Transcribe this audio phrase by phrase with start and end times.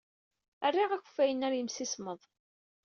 [0.69, 2.21] Rriɣ akeffay-nni ɣer yimsismeḍ.